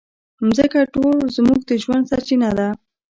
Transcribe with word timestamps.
مځکه 0.47 0.79
زموږ 1.35 1.59
د 1.69 1.71
ژوند 1.83 2.03
سرچینه 2.11 2.49
ده. 2.57 2.67